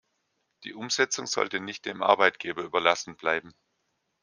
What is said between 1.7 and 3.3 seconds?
dem Arbeitgeber überlassen